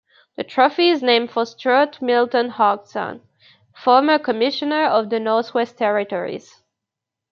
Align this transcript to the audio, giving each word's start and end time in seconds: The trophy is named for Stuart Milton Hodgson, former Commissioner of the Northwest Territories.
The 0.35 0.43
trophy 0.43 0.89
is 0.89 1.03
named 1.03 1.29
for 1.29 1.45
Stuart 1.45 2.01
Milton 2.01 2.49
Hodgson, 2.49 3.21
former 3.75 4.17
Commissioner 4.17 4.85
of 4.87 5.11
the 5.11 5.19
Northwest 5.19 5.77
Territories. 5.77 6.63